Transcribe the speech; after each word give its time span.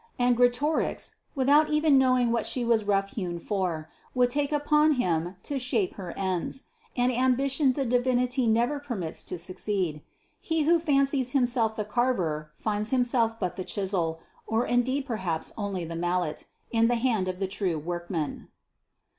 And 0.17 0.35
Greatorex, 0.35 1.17
without 1.35 1.69
even 1.69 1.99
knowing 1.99 2.31
what 2.31 2.47
she 2.47 2.65
was 2.65 2.85
rough 2.85 3.09
hewn 3.11 3.37
for, 3.37 3.87
would 4.15 4.31
take 4.31 4.51
upon 4.51 4.93
him 4.93 5.35
to 5.43 5.59
shape 5.59 5.93
her 5.93 6.17
ends! 6.17 6.63
an 6.97 7.11
ambition 7.11 7.73
the 7.73 7.85
Divinity 7.85 8.47
never 8.47 8.79
permits 8.79 9.21
to 9.21 9.37
succeed: 9.37 10.01
he 10.39 10.63
who 10.63 10.79
fancies 10.79 11.33
himself 11.33 11.75
the 11.75 11.85
carver 11.85 12.49
finds 12.55 12.89
himself 12.89 13.39
but 13.39 13.57
the 13.57 13.63
chisel, 13.63 14.19
or 14.47 14.65
indeed 14.65 15.05
perhaps 15.05 15.53
only 15.55 15.85
the 15.85 15.95
mallet, 15.95 16.45
in 16.71 16.87
the 16.87 16.95
hand 16.95 17.27
of 17.27 17.37
the 17.37 17.47
true 17.47 17.77
workman. 17.77 18.47